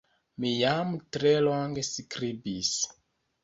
Mi 0.45 0.53
jam 0.53 0.95
tre 1.19 1.35
longe 1.49 1.85
skribis. 1.91 2.77